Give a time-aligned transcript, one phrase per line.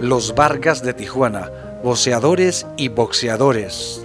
[0.00, 1.50] Los Vargas de Tijuana,
[1.82, 4.00] boxeadores y boxeadores.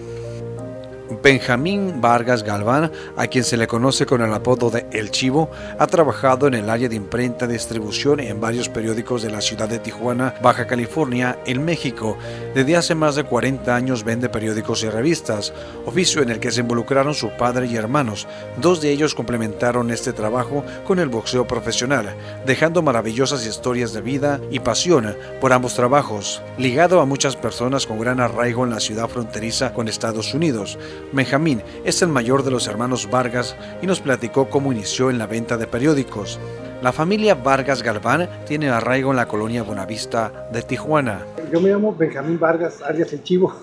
[1.23, 5.49] Benjamín Vargas Galván, a quien se le conoce con el apodo de El Chivo,
[5.79, 9.69] ha trabajado en el área de imprenta y distribución en varios periódicos de la ciudad
[9.69, 12.17] de Tijuana, Baja California, en México.
[12.53, 15.53] Desde hace más de 40 años vende periódicos y revistas,
[15.85, 18.27] oficio en el que se involucraron su padre y hermanos.
[18.57, 22.13] Dos de ellos complementaron este trabajo con el boxeo profesional,
[22.45, 27.97] dejando maravillosas historias de vida y pasión por ambos trabajos, ligado a muchas personas con
[27.97, 30.77] gran arraigo en la ciudad fronteriza con Estados Unidos.
[31.13, 35.27] Benjamín es el mayor de los hermanos Vargas y nos platicó cómo inició en la
[35.27, 36.39] venta de periódicos.
[36.81, 41.19] La familia Vargas Galván tiene arraigo en la colonia Bonavista de Tijuana.
[41.51, 43.53] Yo me llamo Benjamín Vargas, alias el Chivo.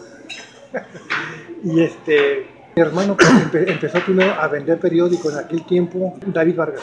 [1.65, 2.47] y este,
[2.77, 6.83] mi hermano pues, empezó primero a vender periódicos en aquel tiempo, David Vargas.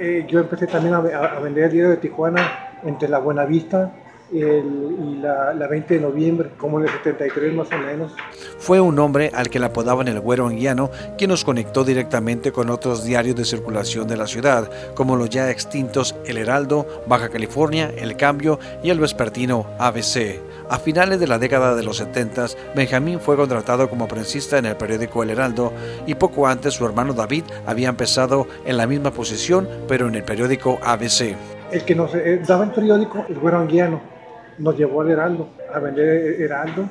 [0.00, 3.92] Eh, yo empecé también a, a, vender el diario de Tijuana entre la Buenavista
[4.40, 8.12] el, y la, la, 20 de noviembre, como en el 73 más o menos.
[8.58, 12.70] Fue un hombre al que le apodaban el Güero Anguiano, quien nos conectó directamente con
[12.70, 17.90] otros diarios de circulación de la ciudad, como los ya extintos El Heraldo, Baja California,
[17.96, 20.40] El Cambio y el vespertino ABC.
[20.68, 24.76] A finales de la década de los 70, Benjamín fue contratado como prensista en el
[24.76, 25.72] periódico El Heraldo
[26.06, 30.24] y poco antes su hermano David había empezado en la misma posición, pero en el
[30.24, 31.36] periódico ABC.
[31.70, 34.11] El que nos eh, daba el periódico, el Güero Anguiano,
[34.58, 36.88] nos llevó al Heraldo, a vender Heraldo.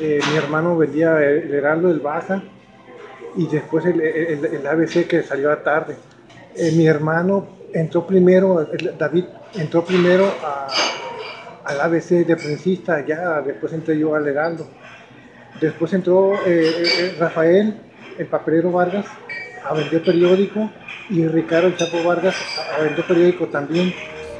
[0.00, 2.42] Eh, mi hermano vendía el Heraldo, el Baja,
[3.36, 5.96] y después el, el, el ABC que salió a tarde.
[6.54, 8.66] Eh, mi hermano entró primero,
[8.98, 10.26] David entró primero
[11.64, 14.66] al ABC de prensista, ya después entré yo al Heraldo.
[15.60, 17.80] Después entró eh, Rafael,
[18.18, 19.06] el papelero Vargas,
[19.64, 20.70] a vender periódico,
[21.10, 22.36] y Ricardo el Chapo Vargas
[22.76, 23.92] a vender periódico también.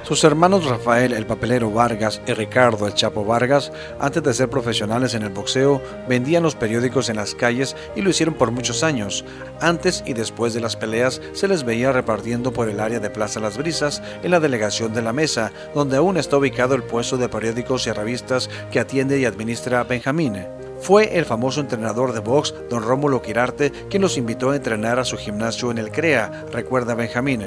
[0.02, 5.14] Sus hermanos Rafael el papelero Vargas y Ricardo el Chapo Vargas, antes de ser profesionales
[5.14, 9.24] en el boxeo, vendían los periódicos en las calles y lo hicieron por muchos años.
[9.60, 13.40] Antes y después de las peleas se les veía repartiendo por el área de Plaza
[13.40, 17.28] Las Brisas en la delegación de la Mesa, donde aún está ubicado el puesto de
[17.28, 20.38] periódicos y revistas que atiende y administra Benjamín.
[20.80, 25.04] Fue el famoso entrenador de box, don Rómulo Quirarte, quien los invitó a entrenar a
[25.04, 27.42] su gimnasio en el CREA, recuerda Benjamín.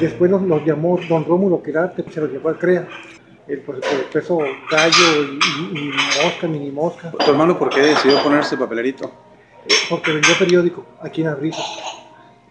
[0.00, 2.86] Después nos, nos llamó don Rómulo Quirarte, se los llevó al CREA.
[3.48, 5.92] El, pues, el peso gallo y, y,
[6.24, 7.12] mosca, mini mosca.
[7.12, 9.10] ¿Tu hermano por qué decidió ponerse papelerito?
[9.88, 11.62] Porque vendió periódico aquí en Abrisa.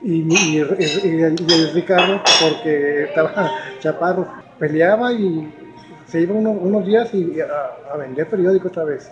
[0.01, 4.27] Y, y, y, el Ricardo porque estaba chaparro.
[4.57, 5.53] Peleaba y
[6.07, 9.11] se iba unos, unos días y a, a vender periódico otra vez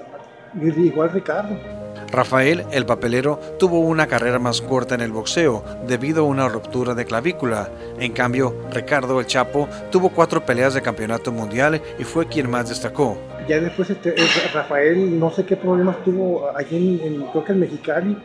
[0.61, 1.82] igual Ricardo.
[2.13, 6.93] Rafael, el papelero, tuvo una carrera más corta en el boxeo debido a una ruptura
[6.93, 7.71] de clavícula.
[7.97, 12.69] En cambio, Ricardo el Chapo tuvo cuatro peleas de campeonato mundial y fue quien más
[12.69, 13.17] destacó.
[13.47, 14.13] Ya después este,
[14.53, 18.17] Rafael, no sé qué problemas tuvo allí en, en creo que en Mexicali,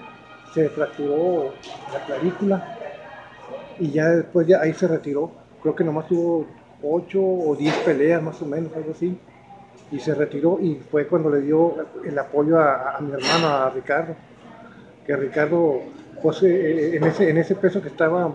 [0.53, 1.55] se fracturó
[1.91, 2.79] la clavícula
[3.81, 5.33] y ya después ahí se retiró.
[5.63, 6.47] Creo que nomás tuvo
[6.83, 9.19] ocho o diez peleas más o menos, algo así
[9.91, 14.15] y se retiró y fue cuando le dio el apoyo a, mi hermano, a Ricardo,
[15.07, 15.81] que Ricardo,
[16.23, 18.29] pues eh, en, ese, en ese peso que estaba,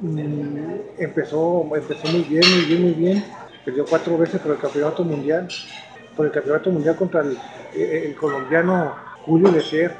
[0.00, 3.24] mmm, empezó, empezó muy bien, muy bien, muy bien,
[3.64, 5.48] perdió cuatro veces por el campeonato mundial,
[6.16, 7.38] por el campeonato mundial contra el,
[7.74, 8.94] el colombiano
[9.24, 9.92] Julio Lecer,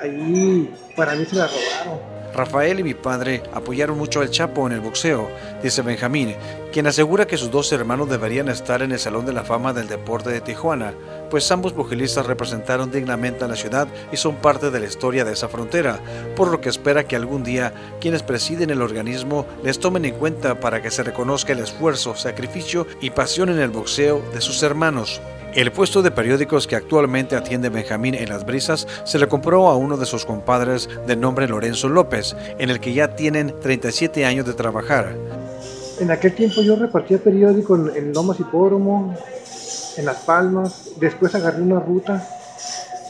[0.00, 2.13] ahí para mí se la robaron.
[2.34, 5.30] Rafael y mi padre apoyaron mucho al Chapo en el boxeo,
[5.62, 6.34] dice Benjamín,
[6.72, 9.86] quien asegura que sus dos hermanos deberían estar en el Salón de la Fama del
[9.86, 10.92] Deporte de Tijuana,
[11.30, 15.32] pues ambos pugilistas representaron dignamente a la ciudad y son parte de la historia de
[15.32, 16.00] esa frontera,
[16.34, 20.58] por lo que espera que algún día quienes presiden el organismo les tomen en cuenta
[20.58, 25.20] para que se reconozca el esfuerzo, sacrificio y pasión en el boxeo de sus hermanos.
[25.54, 29.76] El puesto de periódicos que actualmente atiende Benjamín en Las Brisas se le compró a
[29.76, 34.46] uno de sus compadres de nombre Lorenzo López, en el que ya tienen 37 años
[34.46, 35.14] de trabajar.
[36.00, 39.14] En aquel tiempo yo repartía periódicos en Lomas Hipódromo,
[39.96, 42.28] en Las Palmas, después agarré una ruta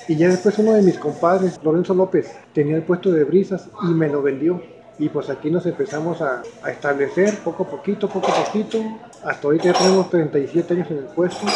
[0.07, 3.87] y ya después uno de mis compadres, Lorenzo López, tenía el puesto de Brisas y
[3.87, 4.63] me lo vendió.
[4.99, 8.79] Y pues aquí nos empezamos a, a establecer poco a poquito, poco a poquito.
[9.25, 11.47] Hasta ahorita ya tenemos 37 años en el puesto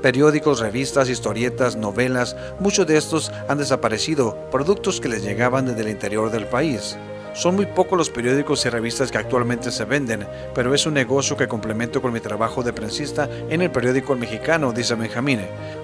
[0.00, 5.88] periódicos, revistas, historietas, novelas, muchos de estos han desaparecido, productos que les llegaban desde el
[5.88, 6.96] interior del país.
[7.32, 11.36] Son muy pocos los periódicos y revistas que actualmente se venden, pero es un negocio
[11.36, 15.40] que complemento con mi trabajo de prensista en el periódico Mexicano, dice Benjamín.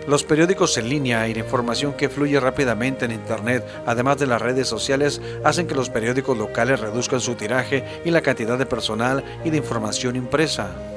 [0.09, 4.43] Los periódicos en línea y la información que fluye rápidamente en Internet, además de las
[4.43, 9.23] redes sociales, hacen que los periódicos locales reduzcan su tiraje y la cantidad de personal
[9.45, 10.96] y de información impresa.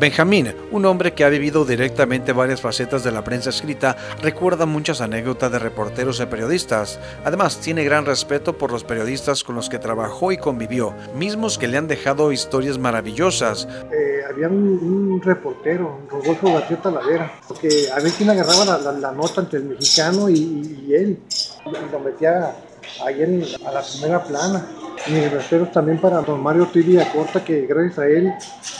[0.00, 5.02] Benjamín, un hombre que ha vivido directamente varias facetas de la prensa escrita, recuerda muchas
[5.02, 6.98] anécdotas de reporteros y periodistas.
[7.22, 11.68] Además, tiene gran respeto por los periodistas con los que trabajó y convivió, mismos que
[11.68, 13.68] le han dejado historias maravillosas.
[13.92, 19.58] Eh, había un, reportero, Rodolfo García Talavera, que a ver quién agarraba la, nota entre
[19.58, 21.18] el mexicano y, él,
[21.66, 22.56] y lo metía
[23.04, 24.66] ahí a la primera plana
[25.08, 28.32] mis también para don Mario Tibia Corta, que gracias a él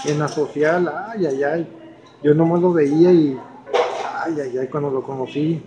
[0.07, 1.69] en la social, ay, ay, ay,
[2.23, 3.39] yo nomás lo veía y,
[4.25, 5.63] ay, ay, ay, cuando lo conocí,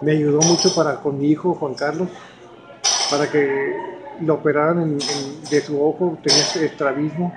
[0.00, 2.08] me ayudó mucho para con mi hijo Juan Carlos,
[3.10, 3.74] para que
[4.20, 7.32] lo operaran de su ojo, tenía estrabismo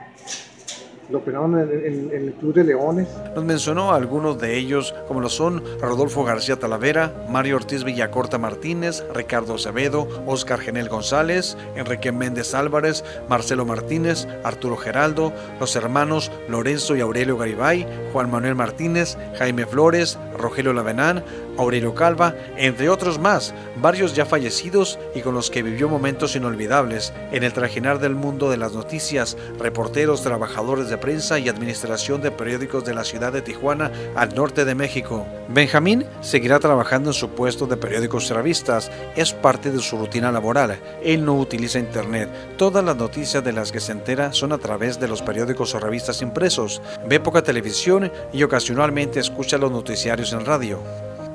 [1.09, 3.07] lo operaron en, el Club de Leones.
[3.35, 9.03] Nos mencionó algunos de ellos, como lo son Rodolfo García Talavera, Mario Ortiz Villacorta Martínez,
[9.13, 16.95] Ricardo Acevedo, Oscar Genel González, Enrique Méndez Álvarez, Marcelo Martínez, Arturo Geraldo, los hermanos Lorenzo
[16.95, 21.23] y Aurelio Garibay, Juan Manuel Martínez, Jaime Flores, Rogelio Lavenán,
[21.57, 27.13] Aurelio Calva, entre otros más, varios ya fallecidos y con los que vivió momentos inolvidables
[27.31, 32.31] en el trajinar del mundo de las noticias, reporteros, trabajadores de prensa y administración de
[32.31, 35.25] periódicos de la ciudad de Tijuana al norte de México.
[35.49, 40.31] Benjamín seguirá trabajando en su puesto de periódicos y revistas, es parte de su rutina
[40.31, 40.77] laboral.
[41.03, 44.99] Él no utiliza internet, todas las noticias de las que se entera son a través
[44.99, 50.45] de los periódicos o revistas impresos, ve poca televisión y ocasionalmente escucha los noticiarios en
[50.45, 50.79] radio.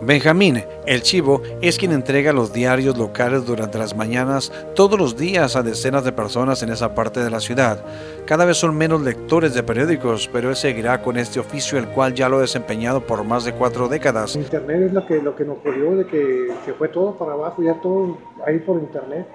[0.04, 5.54] Benjamín, el chivo, es quien entrega los diarios locales durante las mañanas todos los días
[5.54, 7.84] a decenas de personas en esa parte de la ciudad.
[8.26, 12.14] Cada vez son menos lectores de periódicos, pero él seguirá con este oficio el cual
[12.14, 14.34] ya lo ha desempeñado por más de cuatro décadas.
[14.34, 17.62] Internet es lo que, lo que nos jodió de que se fue todo para abajo,
[17.62, 19.28] ya todo ahí por internet.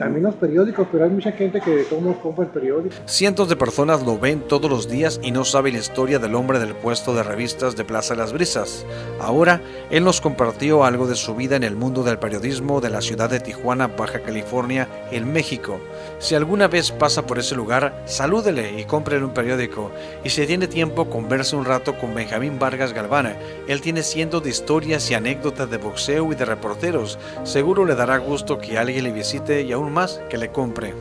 [0.00, 2.94] También los periódicos, pero hay mucha gente que todo compra el periódico.
[3.04, 6.58] Cientos de personas lo ven todos los días y no sabe la historia del hombre
[6.58, 8.86] del puesto de revistas de Plaza de las Brisas.
[9.20, 9.60] Ahora,
[9.90, 13.28] él nos compartió algo de su vida en el mundo del periodismo de la ciudad
[13.28, 15.78] de Tijuana, Baja California, en México.
[16.18, 19.90] Si alguna vez pasa por ese lugar, salúdele y cómprele un periódico.
[20.24, 23.36] Y si tiene tiempo, converse un rato con Benjamín Vargas Galvana.
[23.68, 27.18] Él tiene cientos de historias y anécdotas de boxeo y de reporteros.
[27.42, 30.94] Seguro le dará gusto que alguien le visite y aún más que le compre.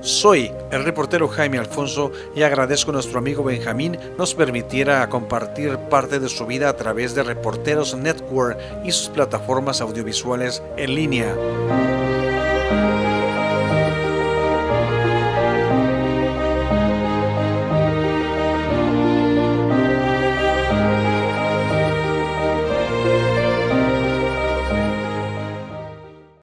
[0.00, 6.20] Soy el reportero Jaime Alfonso y agradezco a nuestro amigo Benjamín nos permitiera compartir parte
[6.20, 11.93] de su vida a través de Reporteros Network y sus plataformas audiovisuales en línea.